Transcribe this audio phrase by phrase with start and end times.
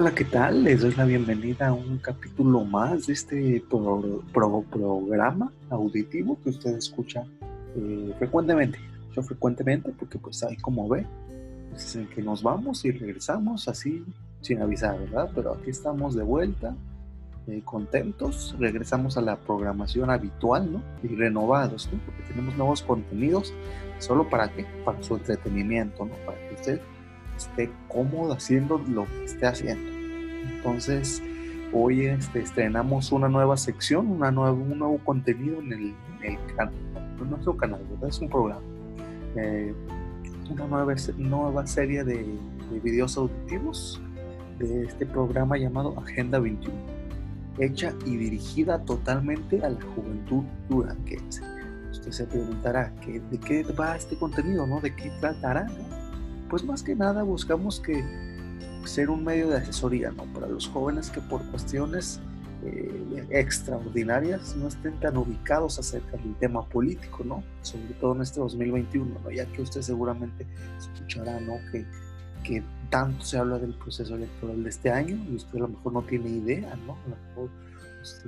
[0.00, 0.62] Hola, ¿qué tal?
[0.62, 3.64] Les doy la bienvenida a un capítulo más de este
[4.32, 7.24] programa auditivo que usted escucha
[7.74, 8.78] eh, frecuentemente.
[9.16, 11.04] Yo frecuentemente porque pues ahí como ve,
[11.70, 14.04] pues, es en que nos vamos y regresamos así
[14.40, 15.32] sin avisar, ¿verdad?
[15.34, 16.76] Pero aquí estamos de vuelta,
[17.48, 20.82] eh, contentos, regresamos a la programación habitual, ¿no?
[21.02, 21.98] Y renovados, ¿no?
[22.06, 23.52] Porque tenemos nuevos contenidos,
[23.98, 24.64] ¿solo para qué?
[24.84, 26.14] Para su entretenimiento, ¿no?
[26.24, 26.80] Para que usted
[27.38, 29.90] esté cómodo haciendo lo que esté haciendo.
[30.56, 31.22] Entonces,
[31.72, 35.94] hoy este, estrenamos una nueva sección, una nueva, un nuevo contenido en el,
[36.56, 36.74] canal,
[37.20, 38.08] en nuestro canal, ¿verdad?
[38.08, 38.62] Es un programa.
[39.36, 39.74] Eh,
[40.50, 42.24] una nueva, nueva serie de,
[42.70, 44.00] de videos auditivos
[44.58, 46.74] de este programa llamado Agenda 21,
[47.58, 51.42] hecha y dirigida totalmente a la juventud duranguense.
[51.90, 54.66] Usted se preguntará, ¿de qué va este contenido?
[54.66, 54.80] ¿no?
[54.80, 55.64] ¿De qué tratará?
[55.64, 55.97] ¿no?
[56.48, 58.04] Pues más que nada buscamos que
[58.84, 60.24] ser un medio de asesoría, ¿no?
[60.32, 62.20] Para los jóvenes que por cuestiones
[62.64, 67.42] eh, extraordinarias no estén tan ubicados acerca del tema político, ¿no?
[67.62, 69.30] Sobre todo en este 2021, ¿no?
[69.30, 70.46] Ya que usted seguramente
[70.78, 71.54] escuchará, ¿no?
[71.70, 71.86] Que,
[72.42, 75.92] que tanto se habla del proceso electoral de este año y usted a lo mejor
[75.92, 76.94] no tiene idea, ¿no?
[76.94, 77.50] A lo mejor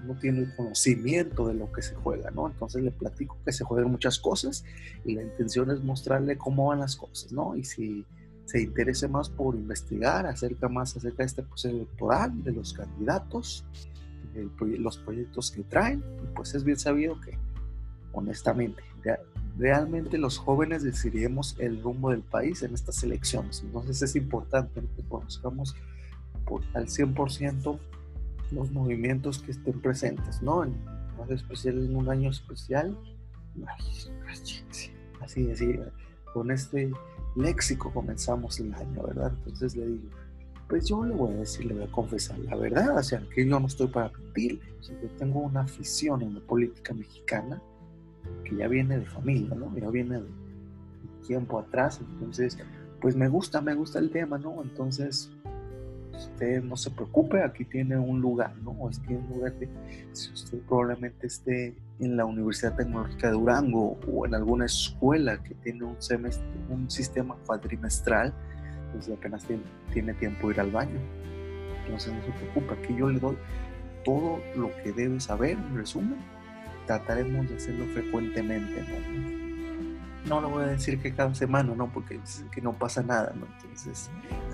[0.04, 2.48] no tiene conocimiento de lo que se juega, ¿no?
[2.48, 4.64] Entonces le platico que se juegan muchas cosas
[5.04, 7.56] y la intención es mostrarle cómo van las cosas, ¿no?
[7.56, 8.04] Y si
[8.44, 13.64] se interese más por investigar acerca más acerca de este proceso electoral, de los candidatos,
[14.58, 16.02] los proyectos que traen,
[16.34, 17.36] pues es bien sabido que,
[18.12, 18.82] honestamente,
[19.56, 23.62] realmente los jóvenes decidiremos el rumbo del país en estas elecciones.
[23.64, 25.76] Entonces es importante que conozcamos
[26.46, 27.78] por, al 100%
[28.52, 30.64] los movimientos que estén presentes, ¿no?
[30.64, 30.74] En,
[31.18, 32.96] más especial en un año especial.
[35.20, 35.78] Así, así,
[36.32, 36.90] con este
[37.36, 39.32] léxico comenzamos el año, ¿verdad?
[39.38, 40.08] Entonces le digo,
[40.68, 43.47] pues yo le voy a decir, le voy a confesar la verdad, o sea, que
[43.47, 47.60] yo no estoy para mentirle, o sea, yo tengo una afición en la política mexicana
[48.44, 49.76] que ya viene de familia, ¿no?
[49.76, 50.28] Ya viene de
[51.26, 52.56] tiempo atrás, entonces,
[53.00, 54.62] pues me gusta, me gusta el tema, ¿no?
[54.62, 55.30] Entonces,
[56.15, 58.88] usted no se preocupe, aquí tiene un lugar, ¿no?
[58.88, 59.69] Es que un lugar que
[60.12, 65.54] si usted probablemente esté en la Universidad Tecnológica de Durango o en alguna escuela que
[65.54, 68.32] tiene un semestre, un sistema cuadrimestral,
[68.93, 69.62] pues apenas tiene,
[69.93, 70.99] tiene tiempo ir al baño.
[71.84, 73.37] Entonces no se preocupe, aquí yo le doy
[74.04, 76.19] todo lo que debe saber, en resumen,
[76.87, 79.39] trataremos de hacerlo frecuentemente, ¿no?
[80.26, 82.20] No le voy a decir que cada semana, no, porque
[82.53, 83.47] que no pasa nada, ¿no?
[83.62, 84.10] Entonces,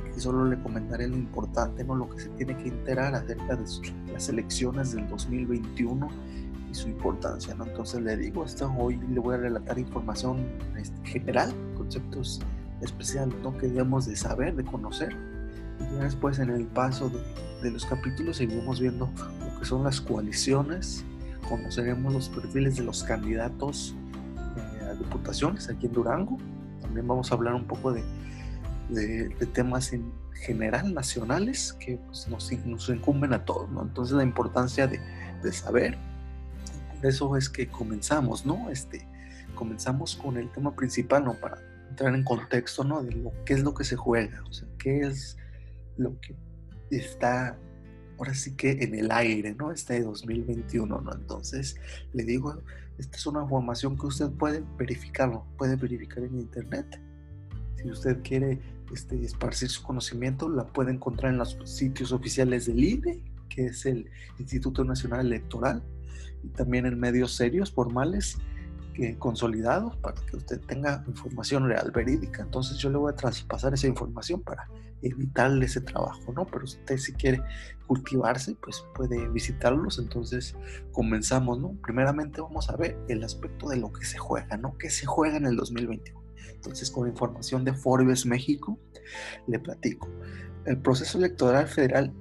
[0.09, 1.94] aquí solo le comentaré lo importante, ¿no?
[1.94, 3.65] Lo que se tiene que enterar acerca de
[4.12, 6.09] las elecciones del 2021
[6.71, 7.65] y su importancia, ¿no?
[7.65, 10.47] Entonces le digo, esto hoy le voy a relatar información
[10.77, 12.41] este, general, conceptos
[12.81, 13.56] especiales, ¿no?
[13.59, 15.16] Que debemos de saber, de conocer.
[15.81, 17.19] Y ya después en el paso de,
[17.62, 19.10] de los capítulos seguiremos viendo
[19.41, 21.04] lo que son las coaliciones,
[21.48, 23.94] conoceremos los perfiles de los candidatos
[24.99, 26.37] diputaciones aquí en Durango.
[26.81, 28.03] También vamos a hablar un poco de,
[28.89, 33.83] de, temas en general nacionales que pues, nos, nos, incumben a todos, ¿no?
[33.83, 35.01] Entonces la importancia de,
[35.43, 35.97] de, saber,
[36.95, 38.71] por eso es que comenzamos, ¿no?
[38.71, 39.07] Este,
[39.55, 41.34] comenzamos con el tema principal, ¿no?
[41.34, 41.59] Para
[41.89, 43.03] entrar en contexto, ¿no?
[43.03, 45.37] De lo, qué es lo que se juega, o sea, qué es
[45.97, 46.37] lo que
[46.91, 47.57] está
[48.19, 49.72] ahora sí que en el aire, ¿no?
[49.72, 51.12] Este 2021, ¿no?
[51.12, 51.77] Entonces,
[52.12, 52.62] le digo,
[52.99, 57.00] esta es una información que usted puede verificarlo, puede verificar en internet.
[57.77, 58.60] Si usted quiere
[58.93, 63.87] este, esparcir su conocimiento, la puede encontrar en los sitios oficiales del INE, que es
[63.87, 65.83] el Instituto Nacional Electoral,
[66.43, 68.38] y también en medios serios, formales,
[69.19, 72.43] consolidados para que usted tenga información real, verídica.
[72.43, 74.69] Entonces yo le voy a traspasar esa información para
[75.03, 76.47] evitarle ese trabajo, ¿no?
[76.47, 77.43] Pero usted si quiere
[77.87, 79.99] cultivarse, pues puede visitarlos.
[79.99, 80.55] Entonces
[80.93, 81.73] comenzamos, ¿no?
[81.83, 84.77] Primeramente vamos a ver el aspecto de lo que se juega, ¿no?
[84.79, 86.21] ¿Qué se juega en el 2021?
[86.54, 88.78] Entonces con información de Forbes México,
[89.47, 90.09] le platico.
[90.65, 92.13] El proceso electoral federal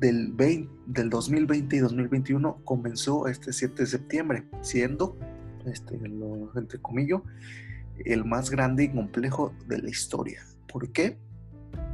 [0.00, 5.16] del, 20, del 2020 y 2021 comenzó este 7 de septiembre, siendo
[5.66, 6.00] este,
[6.54, 7.20] entre comillas,
[8.04, 10.42] el más grande y complejo de la historia.
[10.70, 11.18] ¿Por qué?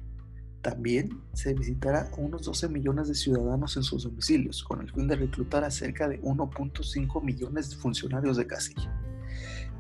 [0.63, 5.07] También se visitará a unos 12 millones de ciudadanos en sus domicilios, con el fin
[5.07, 8.93] de reclutar a cerca de 1.5 millones de funcionarios de casilla.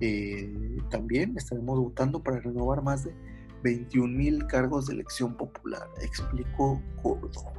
[0.00, 3.12] Eh, también estaremos votando para renovar más de
[3.64, 7.55] 21 mil cargos de elección popular, explicó Gordo.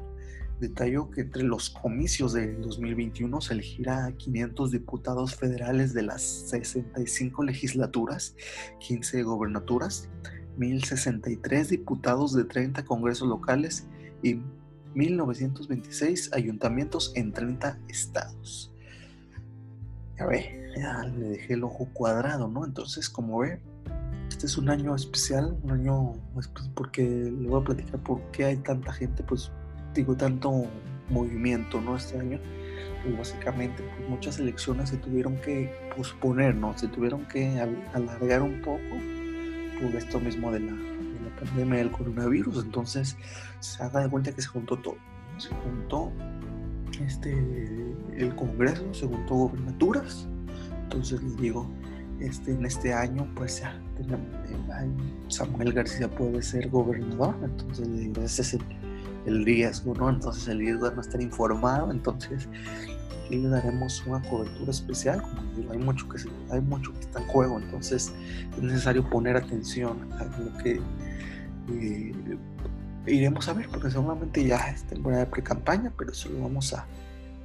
[0.60, 6.24] Detalló que entre los comicios de 2021 se elegirá a 500 diputados federales de las
[6.24, 8.36] 65 legislaturas,
[8.80, 10.10] 15 gobernaturas,
[10.58, 13.88] 1.063 diputados de 30 congresos locales
[14.24, 14.38] y
[14.96, 18.74] 1.926 ayuntamientos en 30 estados.
[20.18, 22.66] Ya ve, ya le dejé el ojo cuadrado, ¿no?
[22.66, 23.62] Entonces, como ve,
[24.30, 26.14] este es un año especial, un año
[26.74, 29.52] porque le voy a platicar por qué hay tanta gente, pues
[29.98, 30.66] digo, tanto
[31.10, 31.96] movimiento, ¿no?
[31.96, 32.40] Este año,
[33.04, 36.78] pues básicamente pues, muchas elecciones se tuvieron que posponer, ¿no?
[36.78, 37.60] Se tuvieron que
[37.94, 38.80] alargar un poco
[39.82, 40.74] por esto mismo de la,
[41.40, 42.64] pandemia del coronavirus.
[42.64, 43.16] Entonces,
[43.60, 44.98] se haga de cuenta que se juntó todo.
[45.38, 46.12] Se juntó
[47.06, 47.32] este,
[48.16, 50.28] el Congreso, se juntó gobernaturas.
[50.84, 51.70] Entonces les digo,
[52.20, 54.88] este, en este año, pues ya eh,
[55.28, 57.36] Samuel García puede ser gobernador.
[57.44, 58.62] Entonces, ese es el,
[59.28, 60.10] el riesgo, ¿no?
[60.10, 61.92] Entonces, el riesgo de no estar informado.
[61.92, 62.48] Entonces,
[63.26, 66.18] aquí le daremos una cobertura especial, como digo, hay mucho que
[66.50, 68.14] hay mucho que está en juego, entonces
[68.56, 70.82] es necesario poner atención a lo que
[71.70, 72.14] eh,
[73.06, 76.86] iremos a ver, porque seguramente ya es temporada de pre-campaña, pero eso lo vamos a,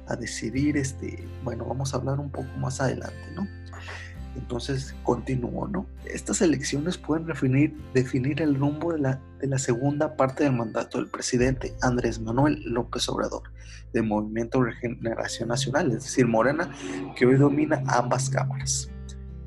[0.07, 3.47] a decidir, este, bueno, vamos a hablar un poco más adelante, ¿no?
[4.35, 5.85] Entonces continúo, ¿no?
[6.05, 11.07] Estas elecciones pueden definir, el rumbo de la, de la segunda parte del mandato del
[11.07, 13.43] presidente Andrés Manuel López Obrador,
[13.93, 16.73] de Movimiento Regeneración Nacional, es decir, Morena,
[17.15, 18.89] que hoy domina ambas cámaras.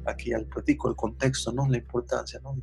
[0.06, 1.68] Aquí ya le platico el contexto, ¿no?
[1.68, 2.56] La importancia, ¿no?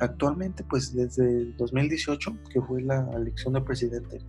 [0.00, 4.20] actualmente, pues desde 2018, que fue la elección del presidente,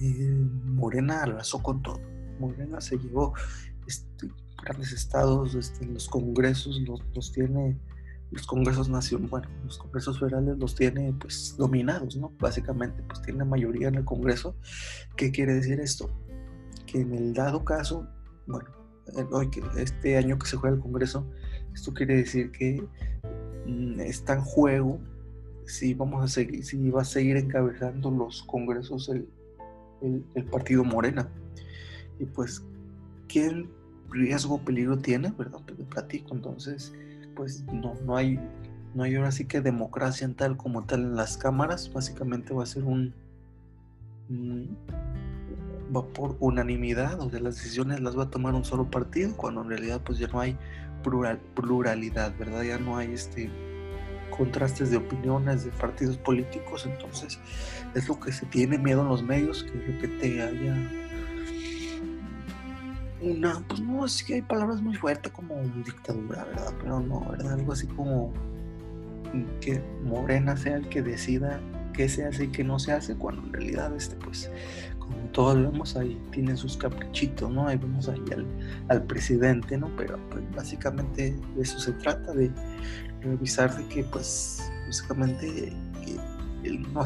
[0.00, 2.00] eh, Morena arrasó con todo.
[2.38, 3.34] Morena se llevó
[3.86, 4.28] este,
[4.62, 6.80] grandes estados, este, los congresos
[7.14, 7.76] los, tiene,
[8.30, 12.32] los congresos nacionales, bueno, los congresos federales los tiene pues dominados, ¿no?
[12.38, 14.54] Básicamente, pues tiene mayoría en el congreso.
[15.16, 16.10] ¿Qué quiere decir esto?
[16.86, 18.06] Que en el dado caso,
[18.46, 18.68] bueno,
[19.32, 21.26] hoy este año que se juega el congreso,
[21.72, 22.82] esto quiere decir que
[23.66, 24.98] mm, está en juego
[25.66, 29.28] si vamos a seguir, si va a seguir encabezando los congresos el,
[30.00, 31.28] el, el partido Morena.
[32.18, 32.64] Y pues,
[33.28, 33.70] ¿quién
[34.10, 35.60] riesgo, peligro tiene, ¿verdad?
[35.66, 36.92] Te platico, entonces,
[37.34, 38.38] pues no, no hay,
[38.94, 42.62] no hay ahora sí que democracia en tal como tal en las cámaras, básicamente va
[42.62, 43.14] a ser un,
[45.94, 49.68] va por unanimidad, donde las decisiones las va a tomar un solo partido, cuando en
[49.68, 50.56] realidad pues ya no hay
[51.02, 52.62] plural, pluralidad, ¿verdad?
[52.62, 53.50] Ya no hay este
[54.36, 57.40] contrastes de opiniones de partidos políticos, entonces
[57.94, 61.07] es lo que se tiene miedo en los medios, que de repente haya
[63.20, 66.72] una, pues no, es que hay palabras muy fuertes como dictadura, ¿verdad?
[66.80, 67.54] Pero no, ¿verdad?
[67.54, 68.32] Algo así como
[69.60, 71.60] que Morena sea el que decida
[71.92, 74.50] qué se hace y qué no se hace, cuando en realidad, este, pues,
[75.00, 77.66] como todos vemos, ahí tienen sus caprichitos, ¿no?
[77.66, 78.22] Ahí vemos ahí
[78.88, 79.90] al, presidente, ¿no?
[79.96, 82.50] Pero pues básicamente de eso se trata, de
[83.20, 85.72] revisar de que, pues, básicamente,
[86.62, 87.02] el, no,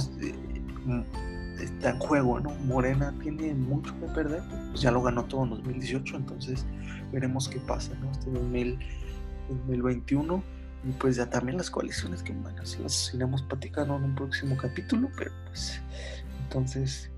[1.64, 2.50] está en juego, ¿no?
[2.64, 6.64] Morena tiene mucho que perder, pues ya lo ganó todo en 2018, entonces
[7.12, 8.10] veremos qué pasa, ¿no?
[8.10, 10.42] Este 2021
[10.84, 14.56] y pues ya también las coaliciones que, bueno, si las iremos platicando en un próximo
[14.56, 15.80] capítulo, pero pues
[16.44, 17.10] entonces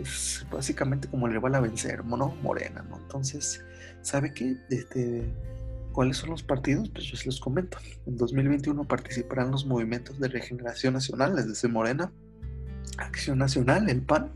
[0.00, 2.34] es básicamente como le va a vencer, ¿no?
[2.42, 2.96] Morena, ¿no?
[2.96, 3.62] Entonces,
[4.00, 4.56] ¿sabe qué?
[4.70, 5.30] Este,
[5.92, 6.88] ¿Cuáles son los partidos?
[6.88, 7.76] Pues yo se los comento.
[8.06, 12.10] En 2021 participarán los movimientos de regeneración nacional, desde Morena,
[12.98, 14.30] Acción Nacional, el PAN,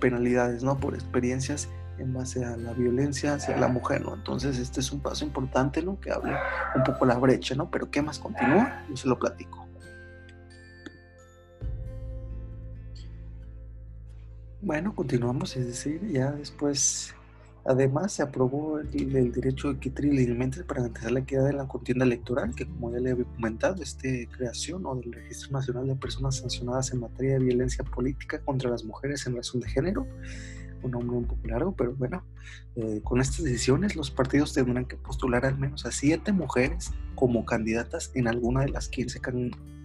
[0.00, 0.78] penalidades, ¿no?
[0.78, 1.68] Por experiencias
[1.98, 4.14] en base a la violencia hacia la mujer, ¿no?
[4.14, 6.00] Entonces este es un paso importante, ¿no?
[6.00, 6.34] Que hable
[6.74, 7.70] un poco la brecha, ¿no?
[7.70, 8.84] Pero ¿qué más continúa?
[8.88, 9.62] Yo se lo platico.
[14.64, 17.16] Bueno, continuamos, es decir, ya después,
[17.64, 22.04] además se aprobó el, derecho de quitar lineamientos para garantizar la equidad de la contienda
[22.04, 26.36] electoral, que como ya le había comentado, este creación o del Registro Nacional de Personas
[26.36, 30.06] Sancionadas en materia de violencia política contra las mujeres en razón de género,
[30.82, 32.24] un nombre un poco largo, pero bueno,
[32.76, 37.44] eh, con estas decisiones los partidos tendrán que postular al menos a siete mujeres como
[37.44, 39.20] candidatas en alguna de las 15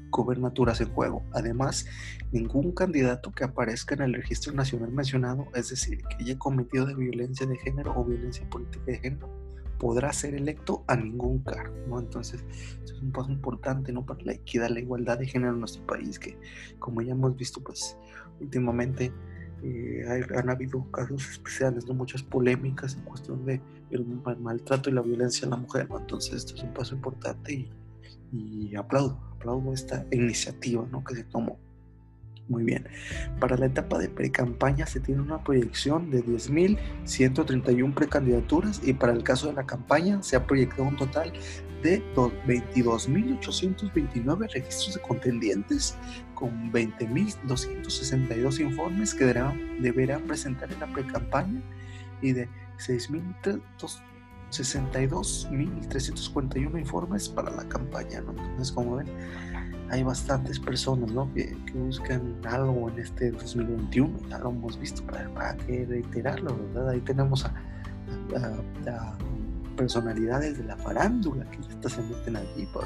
[0.09, 1.23] gobernaturas en juego.
[1.33, 1.85] Además,
[2.31, 6.95] ningún candidato que aparezca en el registro nacional mencionado, es decir, que haya cometido de
[6.95, 9.29] violencia de género o violencia política de género,
[9.77, 11.99] podrá ser electo a ningún cargo, ¿no?
[11.99, 12.43] Entonces,
[12.83, 14.05] eso es un paso importante, ¿no?
[14.05, 16.37] Para la equidad, la igualdad de género en nuestro país, que
[16.79, 17.95] como ya hemos visto, pues,
[18.39, 19.11] últimamente
[19.63, 21.93] eh, han habido casos especiales, ¿no?
[21.93, 23.61] muchas polémicas en cuestión de
[23.91, 24.05] el
[24.39, 25.87] maltrato y la violencia a la mujer.
[25.89, 27.69] Entonces, esto es un paso importante
[28.31, 31.03] y, aplaudo, aplaudo esta iniciativa ¿no?
[31.03, 31.57] que se tomó.
[32.49, 32.87] Muy bien.
[33.39, 39.23] Para la etapa de pre-campaña se tiene una proyección de 10.131 precandidaturas y para el
[39.23, 41.33] caso de la campaña se ha proyectado un total
[41.83, 45.97] de 22.829 registros de contendientes
[46.35, 49.25] con 20.262 informes que
[49.79, 51.61] deberán, presentar en la pre-campaña
[52.21, 52.47] y de
[54.51, 58.21] 6.62.341 informes para la campaña.
[58.21, 58.31] ¿no?
[58.31, 59.07] Entonces, como ven,
[59.89, 61.33] hay bastantes personas ¿no?
[61.33, 66.89] que, buscan algo en este 2021, ya lo hemos visto, para, para que reiterarlo, ¿verdad?
[66.89, 67.53] Ahí tenemos a
[69.77, 72.85] personalidades de la farándula que ya se meten allí por,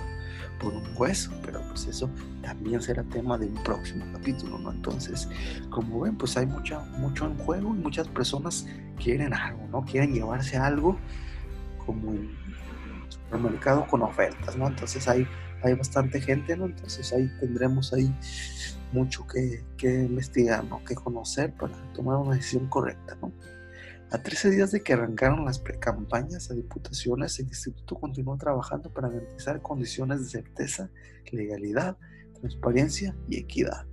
[0.60, 2.08] por un hueso, pero pues eso
[2.44, 4.72] también será tema de un próximo capítulo, ¿no?
[4.72, 5.28] Entonces,
[5.72, 8.68] como ven, pues hay mucha, mucho en juego y muchas personas
[9.02, 9.84] quieren algo, ¿no?
[9.84, 10.98] Quieren llevarse algo
[11.86, 12.30] como el
[13.10, 14.68] supermercado con ofertas, ¿no?
[14.68, 15.28] Entonces hay,
[15.64, 16.66] hay bastante gente, ¿no?
[16.66, 18.14] Entonces ahí tendremos ahí
[18.92, 20.84] mucho que, que investigar, ¿no?
[20.84, 23.32] Que conocer para tomar una decisión correcta, ¿no?
[24.12, 29.08] A 13 días de que arrancaron las precampañas a diputaciones, el instituto continuó trabajando para
[29.08, 30.90] garantizar condiciones de certeza,
[31.32, 31.96] legalidad,
[32.42, 33.86] transparencia y equidad.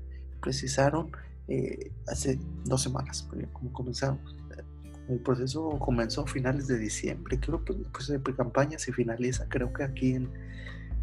[0.43, 1.13] Precisaron
[1.47, 4.38] eh, hace dos semanas, como comenzamos.
[5.09, 9.73] El proceso comenzó a finales de diciembre, creo que proceso de precampaña se finaliza, creo
[9.73, 10.31] que aquí en,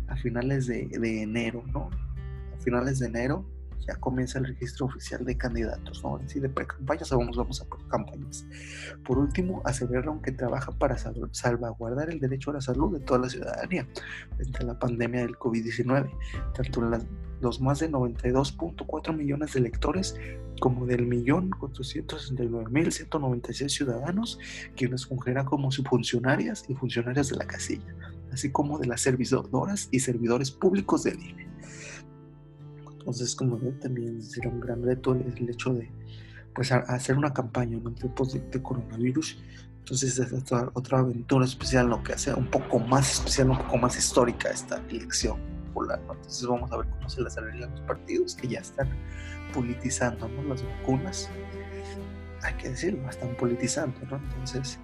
[0.08, 1.90] a finales de, de enero, ¿no?
[2.56, 3.46] A finales de enero
[3.88, 6.20] ya comienza el registro oficial de candidatos, ¿no?
[6.20, 8.46] En sí, de pre-campañas vamos, vamos a campañas.
[9.04, 13.30] Por último, aseveraron que trabaja para salvaguardar el derecho a la salud de toda la
[13.30, 13.88] ciudadanía
[14.36, 16.10] frente a la pandemia del COVID-19,
[16.54, 16.82] tanto
[17.42, 20.16] los más de 92.4 millones de electores
[20.60, 24.38] como del millón 469.196 ciudadanos
[24.76, 27.96] quienes fungirán como funcionarias y funcionarias de la casilla,
[28.32, 31.48] así como de las servidoras y servidores públicos del INE.
[33.00, 35.92] Entonces, como ven, también será un gran reto el hecho de
[36.56, 39.38] pues, hacer una campaña en tiempos de, coronavirus.
[39.80, 43.78] Entonces es otra, otra aventura especial, lo que hace un poco más especial, un poco
[43.78, 46.00] más histórica esta elección popular.
[46.02, 48.90] Entonces vamos a ver cómo se les arreglan los partidos que ya están
[49.54, 50.44] politizando ¿no?
[50.44, 51.30] las vacunas.
[52.42, 54.18] Hay que decirlo, están politizando, ¿no?
[54.18, 54.80] Entonces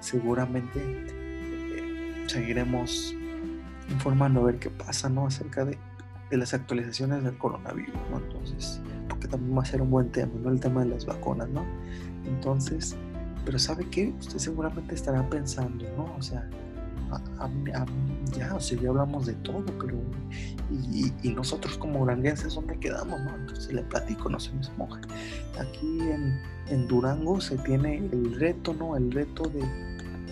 [0.00, 3.14] seguramente eh, seguiremos
[3.88, 5.26] informando a ver qué pasa, ¿no?
[5.26, 5.78] Acerca de,
[6.30, 8.18] de las actualizaciones del coronavirus, ¿no?
[8.18, 10.50] Entonces, porque también va a ser un buen tema, ¿no?
[10.50, 11.64] El tema de las vacunas, ¿no?
[12.26, 12.96] Entonces,
[13.44, 14.12] pero ¿sabe qué?
[14.18, 16.14] Usted seguramente estará pensando, ¿no?
[16.16, 16.48] O sea,
[18.36, 19.98] ya, o ya hablamos de todo, pero
[20.70, 23.20] y, nosotros como duranguenses, ¿dónde quedamos?
[23.20, 23.34] No?
[23.36, 25.00] Entonces le platico, no se me moja.
[25.58, 28.96] Aquí en, Durango se tiene el reto, ¿no?
[28.96, 29.60] El reto de,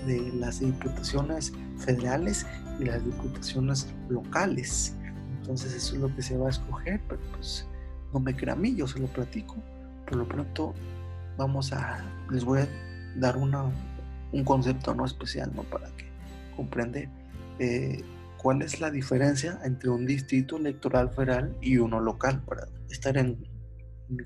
[0.07, 2.47] de las diputaciones federales
[2.81, 4.97] y las diputaciones locales.
[5.41, 7.67] Entonces eso es lo que se va a escoger, pero pues
[8.13, 9.57] no me crea a mí, yo se lo platico.
[10.07, 10.75] Por lo pronto
[11.37, 12.69] vamos a, les voy a
[13.17, 13.65] dar una,
[14.33, 15.63] un concepto no especial, ¿no?
[15.65, 16.12] Para que
[16.57, 17.09] comprender
[17.59, 18.03] eh,
[18.43, 23.39] cuál es la diferencia entre un distrito electoral federal y uno local, para estar en,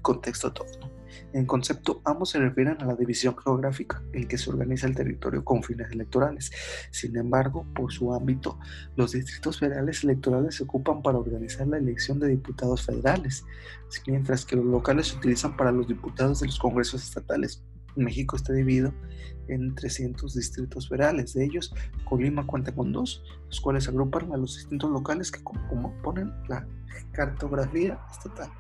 [0.03, 0.91] contexto todo.
[1.33, 5.45] En concepto, ambos se refieren a la división geográfica en que se organiza el territorio
[5.45, 6.51] con fines electorales.
[6.91, 8.59] Sin embargo, por su ámbito,
[8.97, 13.45] los distritos federales electorales se ocupan para organizar la elección de diputados federales,
[14.07, 17.63] mientras que los locales se utilizan para los diputados de los congresos estatales.
[17.97, 18.93] México está dividido
[19.49, 21.35] en 300 distritos federales.
[21.35, 21.75] De ellos,
[22.05, 26.67] Colima cuenta con dos, los cuales agrupan a los distintos locales que componen la
[27.13, 28.51] cartografía estatal.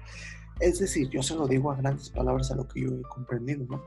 [0.61, 3.66] Es decir, yo se lo digo a grandes palabras a lo que yo he comprendido,
[3.69, 3.83] ¿no?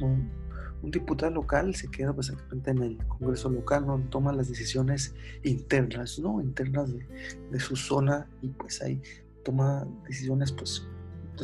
[0.00, 0.40] Un,
[0.82, 3.98] diputado local se queda pues en el Congreso local, ¿no?
[4.08, 6.40] Toma las decisiones internas, ¿no?
[6.40, 7.06] Internas de,
[7.50, 9.02] de su zona y pues ahí
[9.44, 10.88] toma decisiones pues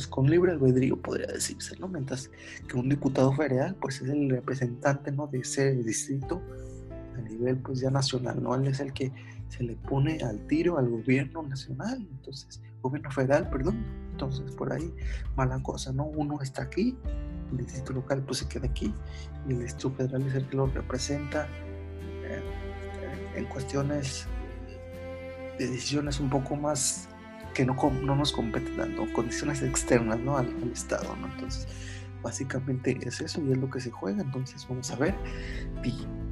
[0.05, 1.87] con libre albedrío podría decirse, ¿no?
[1.87, 2.31] Mientras
[2.69, 5.29] que un diputado federal pues es el representante, ¿no?
[5.29, 6.43] De ese distrito
[7.17, 8.55] a nivel pues ya nacional, ¿no?
[8.57, 9.13] Él es el que
[9.49, 14.93] se le pone al tiro al gobierno nacional, entonces, gobierno federal, perdón, entonces por ahí
[15.37, 16.05] mala cosa, ¿no?
[16.05, 16.97] Uno está aquí,
[17.51, 18.93] el distrito local pues se queda aquí
[19.49, 21.47] y el distrito federal es el que lo representa
[22.25, 22.43] eh,
[23.37, 24.27] en cuestiones
[25.59, 27.09] de decisiones un poco más
[27.57, 30.37] que no, no nos competen dando condiciones externas ¿no?
[30.37, 31.17] al, al Estado.
[31.17, 31.27] ¿no?
[31.27, 31.67] Entonces,
[32.23, 34.21] básicamente es eso y es lo que se juega.
[34.21, 35.15] Entonces, vamos a ver.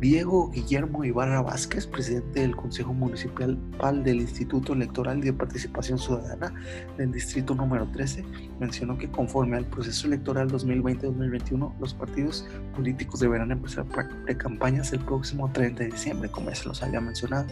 [0.01, 3.57] Diego Guillermo Ibarra Vázquez, presidente del Consejo Municipal
[4.05, 6.53] del Instituto Electoral de Participación Ciudadana
[6.99, 8.25] del Distrito número 13,
[8.61, 15.51] mencionó que conforme al proceso electoral 2020-2021, los partidos políticos deberán empezar pre-campañas el próximo
[15.53, 17.47] 30 de diciembre, como ya se los había mencionado.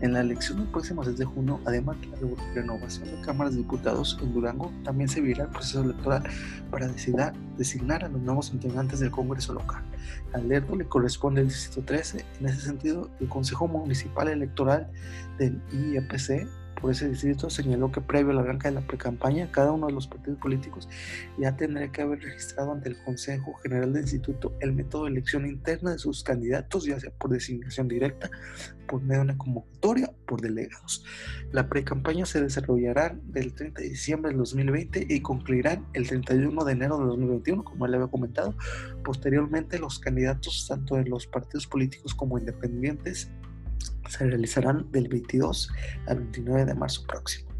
[0.00, 2.16] En la elección del próximo 6 de junio, además de la
[2.54, 6.22] renovación de cámaras de diputados en Durango, también se vivirá el proceso electoral
[6.70, 6.86] para
[7.60, 9.84] designar a los nuevos integrantes del Congreso local.
[10.32, 12.24] Al le corresponde el Distrito 13.
[12.40, 14.90] En ese sentido, el Consejo Municipal Electoral
[15.38, 16.48] del IEPC
[16.80, 19.92] por ese distrito señaló que previo a la arranque de la precampaña, cada uno de
[19.92, 20.88] los partidos políticos
[21.38, 25.46] ya tendría que haber registrado ante el Consejo General del Instituto el método de elección
[25.46, 28.30] interna de sus candidatos, ya sea por designación directa,
[28.86, 31.04] por medio de una convocatoria, por delegados.
[31.52, 36.72] La precampaña se desarrollará del 30 de diciembre del 2020 y concluirá el 31 de
[36.72, 38.54] enero de 2021, como le había comentado.
[39.04, 43.30] Posteriormente, los candidatos, tanto de los partidos políticos como independientes,
[44.10, 45.70] se realizarán del 22
[46.06, 47.50] al 29 de marzo próximo.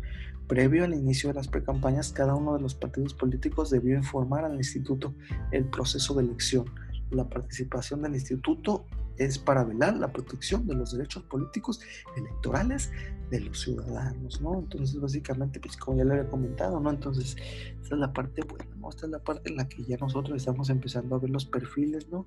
[0.49, 4.57] Previo al inicio de las precampañas, cada uno de los partidos políticos debió informar al
[4.57, 5.15] instituto
[5.53, 6.65] el proceso de elección.
[7.11, 8.85] La participación del instituto
[9.17, 11.81] es para velar la protección de los derechos políticos
[12.17, 12.91] electorales
[13.31, 14.59] de los ciudadanos, ¿no?
[14.59, 16.91] Entonces, básicamente, pues como ya le había comentado, ¿no?
[16.91, 17.37] Entonces,
[17.81, 18.89] esta es la parte buena, ¿no?
[18.89, 22.09] Esta es la parte en la que ya nosotros estamos empezando a ver los perfiles,
[22.09, 22.27] ¿no?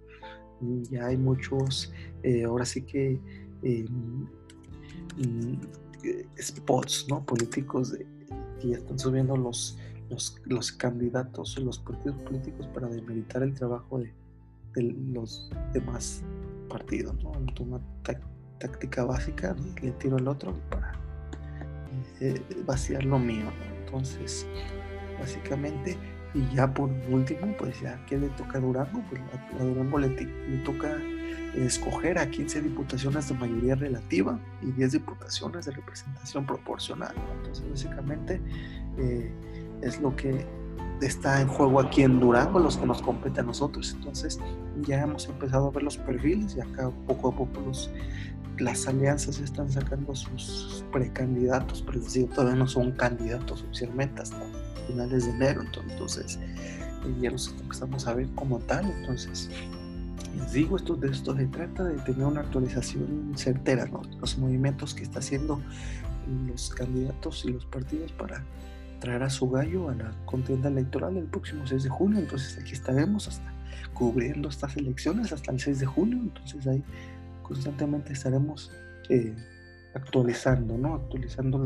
[0.91, 3.19] Ya hay muchos, eh, ahora sí que
[3.63, 4.27] Em,
[6.37, 7.25] spots ¿no?
[7.25, 8.05] políticos de,
[8.59, 9.77] que ya están subiendo los,
[10.09, 14.13] los, los, candidatos, los partidos políticos para demeritar el trabajo de,
[15.13, 16.23] los demás
[16.67, 17.15] partidos.
[17.23, 17.31] ¿no?
[17.59, 17.79] Una
[18.59, 20.93] táctica básica, le tiro al otro para
[22.19, 23.45] eh, vaciar lo mío.
[23.85, 24.47] Entonces,
[25.19, 25.95] básicamente,
[26.33, 30.09] y ya por último, pues ya que le toca a Durango, pues a, Durango le
[30.65, 30.97] toca
[31.55, 37.13] escoger a 15 diputaciones de mayoría relativa y 10 diputaciones de representación proporcional.
[37.37, 38.41] Entonces, básicamente
[38.97, 39.31] eh,
[39.81, 40.45] es lo que
[41.01, 43.93] está en juego aquí en Durango, los que nos compete a nosotros.
[43.97, 44.39] Entonces,
[44.81, 47.89] ya hemos empezado a ver los perfiles y acá poco a poco los,
[48.59, 51.99] las alianzas están sacando sus precandidatos, pero
[52.33, 54.37] todavía no son candidatos oficialmente hasta
[54.87, 55.63] finales de enero.
[55.89, 56.39] Entonces,
[57.21, 58.85] ya los empezamos a ver como tal.
[58.99, 59.49] Entonces,
[60.37, 64.01] les digo, esto, de esto se trata de tener una actualización certera, ¿no?
[64.19, 65.61] Los movimientos que está haciendo
[66.47, 68.43] los candidatos y los partidos para
[68.99, 72.19] traer a su gallo a la contienda electoral el próximo 6 de junio.
[72.19, 73.53] Entonces aquí estaremos hasta
[73.93, 76.19] cubriendo estas elecciones hasta el 6 de junio.
[76.21, 76.83] Entonces ahí
[77.41, 78.71] constantemente estaremos
[79.09, 79.35] eh,
[79.93, 80.95] actualizando, ¿no?
[80.95, 81.57] Actualizando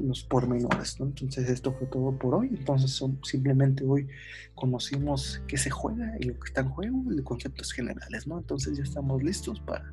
[0.00, 1.06] los, pormenores, ¿no?
[1.06, 2.48] Entonces esto fue todo por hoy.
[2.48, 4.08] Entonces simplemente hoy
[4.54, 8.38] conocimos qué se juega y lo que está en juego y conceptos generales, ¿no?
[8.38, 9.92] Entonces ya estamos listos para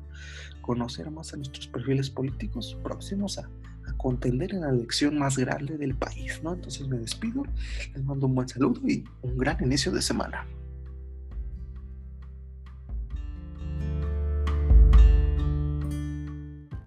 [0.62, 3.48] conocer más a nuestros perfiles políticos próximos a,
[3.88, 6.54] a contender en la elección más grande del país, ¿no?
[6.54, 7.44] Entonces me despido,
[7.94, 10.46] les mando un buen saludo y un gran inicio de semana.